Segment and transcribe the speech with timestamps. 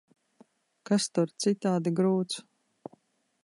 [0.91, 2.43] Kas tur citādi grūts?